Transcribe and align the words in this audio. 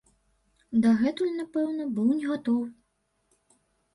Дагэтуль, 0.85 1.33
напэўна, 1.41 1.83
быў 1.97 2.07
негатовы. 2.13 2.65